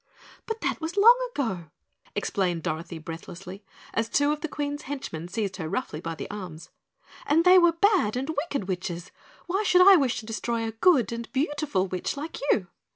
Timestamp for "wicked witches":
8.31-9.11